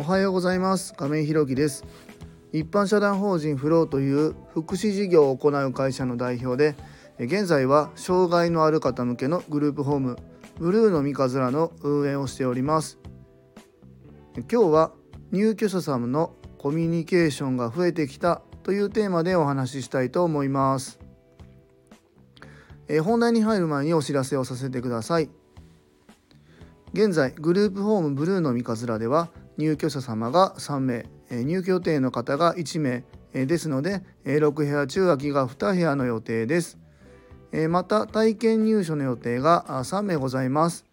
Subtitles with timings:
[0.00, 0.94] おはようございます。
[0.94, 1.84] 亀井ひろきです。
[2.54, 6.74] 一般社団法人フローという福祉事業を行う会社の代表で
[7.18, 10.16] 現在は障害のある方向けのグループホーム
[10.56, 12.98] ブルーの三日面の運営をしております。
[14.36, 14.92] 今日は
[15.32, 20.98] 入居者様のコミュニケーションが増えてきたというテーマでお話ししたいと思います。
[23.04, 25.28] 本題に入る前にお知らせをさせてください。
[26.94, 29.28] 現在グループホームブルーの三日面では
[29.60, 36.78] 入居者様が3名入居予定の方が1名ですので6部屋中空きが2部屋の予定です。
[37.68, 40.86] また体験入所の予定が3名ございます。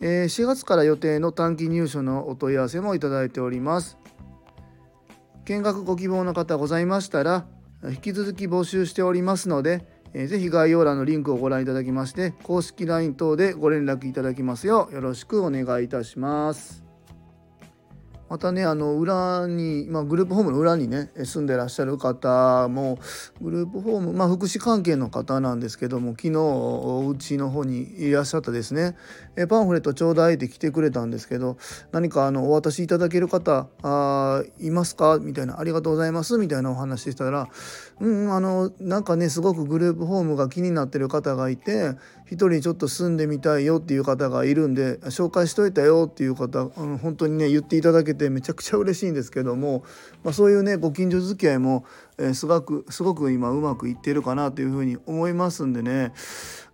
[0.00, 3.98] 4月から予定の短期入所のお問い合わせもいただいております。
[5.44, 7.44] 見学ご希望の方ございましたら
[7.86, 16.83] 引き続き募集しておりますのでえー、ぜひ概要欄のリンクをご覧いただきまして公式 LINE 等でご連絡いただきますようよろしくお願いいたします。
[18.28, 22.98] またねあの裏に、まあ、グループホームの裏にね住んでらっしゃる方も
[23.40, 28.96] グループホーム、まあ、福祉関係の方なんですけども昨日うちの方にいらっしゃったですね。
[29.36, 31.56] えパンフレットちょうだいって来てくれたんですけど
[31.92, 35.18] 何かあのお渡しいただける方あいますか？
[35.20, 36.38] みたいなありがとうございます。
[36.38, 37.48] みたいなお話したら
[38.00, 41.92] うんあのなんかねすごくグループホームが気になってる方がいて
[42.30, 49.84] 一人ちょっと住んでみたいよっていう方がいるんで紹介しといたよっていう方あの本当にね言っていただけてめちゃくちゃ嬉しいんですけども、
[50.22, 51.84] まあ、そういうねご近所付き合いも、
[52.18, 56.12] えー、すごくすごく今うまくいってるかなというふうに思いますんでね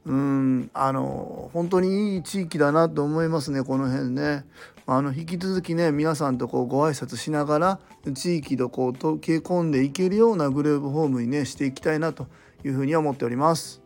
[0.04, 4.44] うんあの本当にいい地域だなと思いますねこの辺ね。
[4.86, 7.80] あの引き続きね皆さんとこうご挨拶しながら
[8.12, 12.26] 地域とこう溶け込んでいけるようなグループホームにねしていきたいなと
[12.64, 13.82] いうふうに思っております。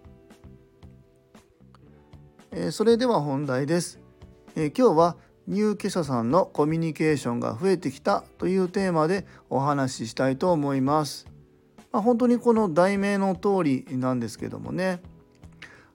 [2.53, 4.01] えー、それでは本題です、
[4.55, 5.17] えー、今日は
[5.47, 11.27] 入居者さんのコミュニケーションが増えてきたというテーマでお話ししたいと思います。
[11.93, 15.01] まあ、本当にこの題名の通りなんですけどもね、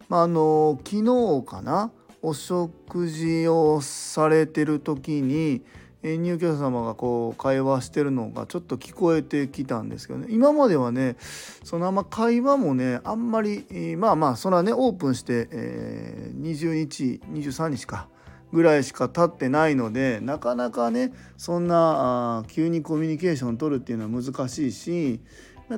[0.07, 1.91] まあ、あの昨日かな
[2.21, 5.61] お食事をされてる時に
[6.01, 10.27] 入居者様がこう会話してるのがちょっと聞こえてきたんですけどね。
[10.29, 11.17] 今まではね
[11.63, 13.65] そのあんま会話もねあんまり
[13.97, 18.07] まあまあそれはねオープンして、えー、20日23日か。
[18.51, 25.19] ぐらいしか経ってないのでなかなかねそんな急にコミュニケーション取るっていうのは難しいし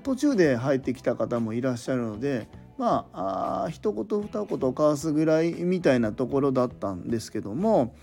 [0.04, 7.94] 途中で入ってきた方もいらっしゃるのでまああ一言二言交わすぐらいみたいなところだったんですけども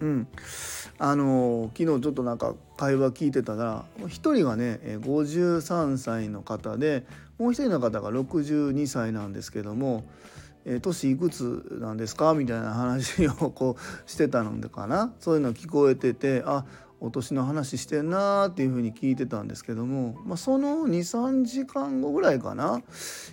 [0.00, 0.28] うん。
[0.98, 7.04] あの昨日ちょっとなんか会話聞いてたら1人がね53歳の方で
[7.38, 10.04] もう1人の方が62歳なんですけども
[10.66, 15.14] 「え年いくつなんですか?」みたいな話をこうしてたのかな？
[15.20, 16.66] そういうの聞こえててあ
[17.00, 22.80] お年の話してんなーっていうふうに聞いてたんですけども、まあ、その23時間後ぐらいかな、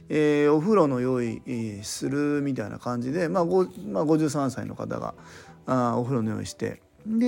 [0.10, 1.42] えー、お風呂の用意
[1.82, 3.56] するみたいな感じで、まあまあ、
[4.06, 5.16] 53歳の方が
[5.66, 7.26] あお風呂の用意してで、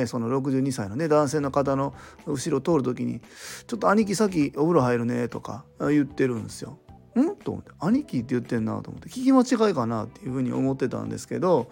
[0.00, 1.94] えー、その62歳のね男性の方の
[2.26, 3.20] 後ろ通る時に
[3.66, 6.78] 「ちょっと兄貴先お風呂入るね」とか言ってるんですよ。
[7.18, 7.36] ん？
[7.36, 9.08] と思って「兄貴」って言ってんなと思って。
[9.08, 11.70] 聞き間違いかなっていうふうに思ってたんですけど、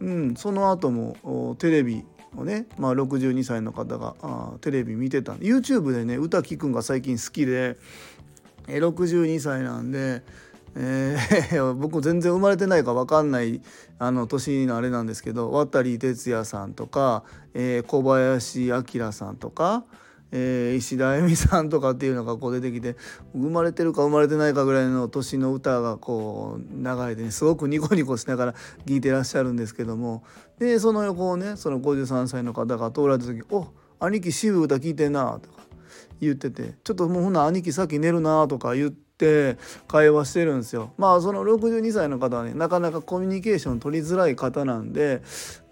[0.00, 2.04] うん、その後もテレビ
[2.36, 7.76] をね、まあ、62歳の方があテレビ見てた YouTube でね歌聞くんが最近好きで
[8.66, 10.22] 62歳なんで
[10.78, 13.62] えー、 僕全然生まれてないか分かんない
[13.98, 17.24] あの年のあれなんですけど渡哲也さんとか、
[17.54, 19.84] えー、小林明さんとか、
[20.32, 22.96] えー、石田恵美さんとかっていうのがこう出てきて
[23.32, 30.24] 生まれてるか生まれてないかぐらいの年の歌がこう流れて、ね、すごくニコニコしながら聴いてらっしゃるんですけども
[30.58, 33.68] でその横をねその53歳の方が通られた時「お
[34.00, 35.66] 兄貴渋歌聴いてんな」とか
[36.20, 39.06] 言ってて「ちょっともうほな兄貴さっき寝るな」とか言って。
[39.16, 39.56] っ
[39.88, 40.92] 会話してるんですよ。
[40.98, 45.22] まあその62歳の方はねなかなかコミュニケーション取りづらい方なんで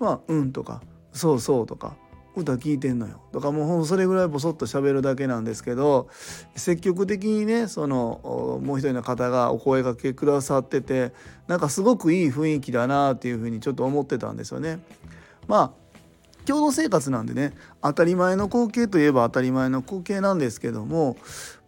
[0.00, 1.96] まあ「うん」とか「そうそう」とか
[2.36, 6.08] 歌聞いてんのよとかもうそれぐらいボソッと喋るだけなんですけど
[6.56, 11.12] 積極的にねそのもう一人の方がお声がけくださってて
[11.46, 14.81] なんかすごくいい雰囲気だなっていうふうにちょっと思ってたんですよね。
[15.46, 15.83] まあ
[16.46, 17.52] 共同生活なんでね
[17.82, 21.17] 当たり前の光景といえば当たり前の光景なんですけども、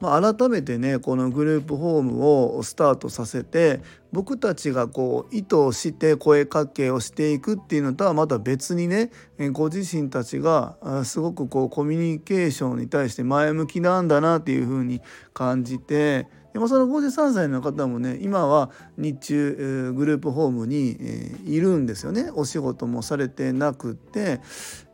[0.00, 3.80] まあ、改めてねこのグループホームをスタートさせて
[4.12, 9.10] 僕たちがこう意図をして声かけをしていくっていうのとはまた別にね
[9.52, 15.00] ご自身たちがすごくこうコミュニケーションに対して前向きなんだなっていうふうに
[15.32, 22.30] 感じてでもその53歳の方もね今は日中グループホームに、えいるんですよね。
[22.32, 24.40] お仕事もされてなくて、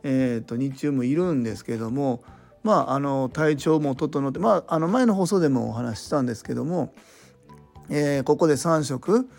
[0.03, 2.21] えー、と日中もいるんですけども
[2.63, 6.93] まああの体調も整ってまああの前の放送でもお話ししたんですけども、
[7.89, 9.29] えー、ここで3食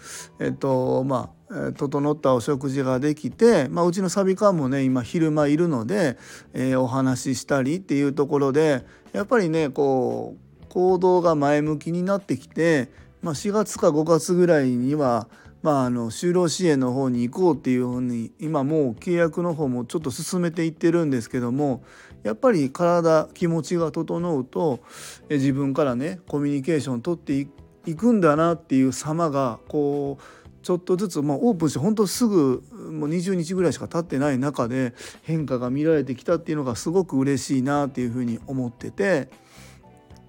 [0.41, 6.17] えっ、とまあ整ったお食事ができて、まあ、うちのサビ館もね今昼間いるので、
[6.55, 10.44] えー、お話ししたりっていうところでやっぱりねこう
[10.75, 12.89] 行動が前向きになってきて、
[13.23, 15.29] まあ、4月か5月ぐらいには、
[15.63, 21.85] まあ、あの就労支援の方に行こうっていうふうに今もう契約の方もちょっと進めていってるんですけども
[22.25, 24.81] やっぱり体気持ちが整うと
[25.31, 27.47] 自分からねコミュニケーション取って
[27.87, 39.29] いくんだなっていう様がこうちょっとずつ、まあ、オープンして本当すぐもう20日ぐらいしか経ってない中で変化が見られてきたっていうのがすごく嬉しいなっていうふうに思ってて、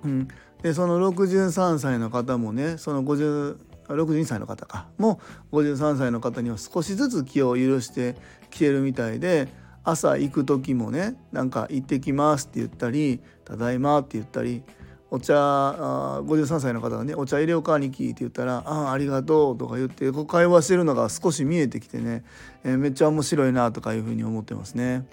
[0.06, 0.28] うん、
[0.62, 3.58] でその63歳の方もねその50
[3.88, 5.20] 62歳の方かも
[5.52, 8.16] 53歳の方には少しずつ気を許して
[8.50, 9.48] きてるみたいで
[9.84, 14.64] 朝行く時もねなんか「行ってきます」って言ったり「ただいま」って言ったり
[15.12, 22.24] お茶あ53歳の方がね「お茶入れようか兄貴」って言ったら「ああありがとう」とか言ってこう会話してるのが少し見えてきてね、
[22.64, 25.06] えー、めっちゃ面白いなとかいうふうに思ってますね。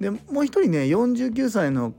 [0.00, 1.92] でもう一人ね49歳の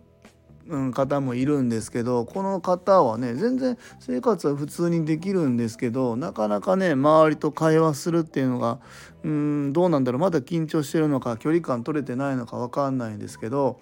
[0.91, 8.79] 方もいるんですけどこの方はね全然生活は普通にできるんですけどなかなかね周りと会話するっていうのが
[9.23, 13.79] うんどうなんだろうまだ緊張してるのか距離感取れてないのか分かんないんですけど、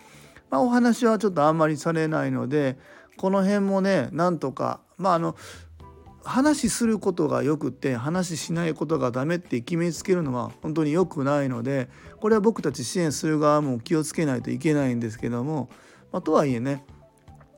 [0.49, 2.77] まあ、お話はちょっとあんまりされないので
[3.17, 5.35] この辺もねなんとかまああの
[6.25, 11.89] 話することがよくって話しないことがダメって決めつけるのは本当に良くないので
[12.21, 15.69] これは僕たち支援する側も気をつけないといけないんですけども、
[16.13, 16.85] まあ、とはいえね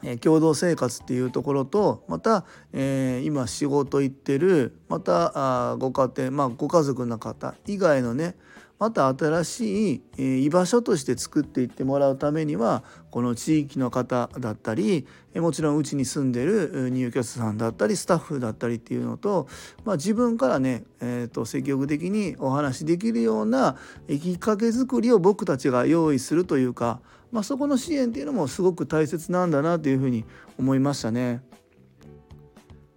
[0.03, 8.35] え共同生活っていうところとまた、えー、今仕事行ってるまたあご家庭まあご家族の方以外のね
[8.77, 19.47] また新しい、え居場所として作っていってもらうためにはこの地域の方だったり、えもちろんうちに住んでる入居者さんだったりスタッフだったりっていうのと、
[19.85, 23.77] まあ、自分からね、えー、と積極的にお話しできるような
[24.09, 26.99] きっかけ作りを僕たちが用意するというか、
[27.31, 30.25] まあ、そこの支援っていうのもすごく大切なんだなというふうに
[30.57, 31.42] 思いましたね。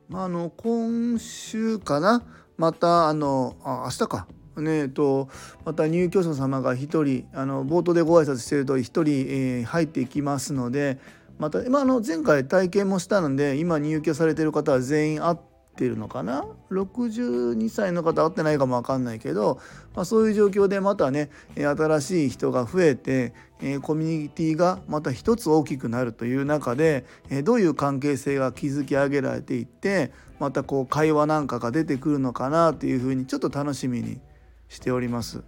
[0.09, 2.23] まあ、あの今週かな？
[2.57, 4.27] またあのあ明日か
[4.57, 5.29] ねえっと、
[5.65, 10.99] また入居者様が1人あの冒頭でご挨拶してると1人、えー、入っていきますので
[11.39, 15.39] また、まあ、の前回体験もしたので今入居されてる方は全員会っ
[15.79, 19.61] てるのかな？62歳の方会ってないかも分かんないけど、
[19.95, 23.33] まあ、そういう状況でまたね新しい人が増えて
[23.83, 27.05] コミュニティがまた一つ大きくなるという中で
[27.45, 30.11] どういう関係性が築き上げられていって
[30.41, 34.21] またこう会話なんかが出てくるのかなというふうにちょっと楽しみに
[34.69, 35.43] しております。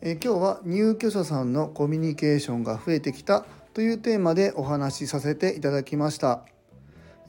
[0.00, 3.44] え今日は入居者さんのコミュニケーションが増えてきた
[3.74, 6.44] というテーマでお話しさせていただきました。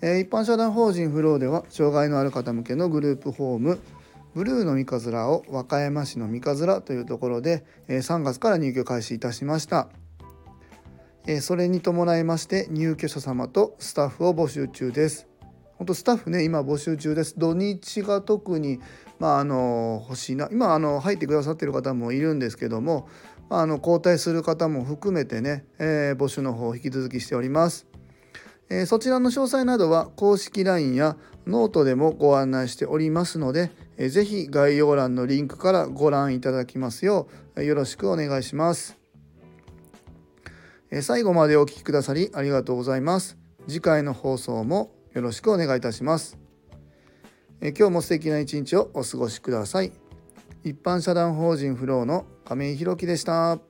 [0.01, 3.80] え一般社団法人フローでは障害のある方向けのグループホーム
[4.36, 9.90] ブルーの三日面を和歌山市の三日面というところでえ3月から入居開始いたしました。
[11.28, 15.28] えそれに伴いまして入居者様とスタッフを募集中です。
[15.78, 17.38] 本当スタッフね今募集中です。
[17.38, 18.80] 土日が特に
[19.20, 23.08] まあ、あの欲しいな今あの入ってくださってる方もいるんですけども、
[23.50, 27.86] まあ、あの交代する方も含めてね、えー、募集の方を引き続きしております。
[28.69, 38.97] え、そちらの詳細などは公式 LINE やノートでもご案内しておりますので、えー、ぜひ概要欄のリンクからご覧いただきますようよろしくお願いします。
[40.91, 43.38] え最後までお聴きくださりありがとうございます。
[43.67, 46.38] 次回の放送もよろしくお願いいたします。
[47.61, 49.91] え今日も素敵な一日をお過ごしください。
[50.63, 53.68] 一般社団法人フローの亀井宏樹でした。